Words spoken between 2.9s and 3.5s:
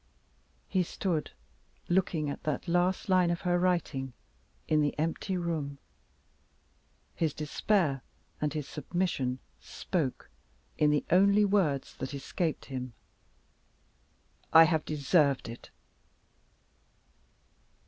line of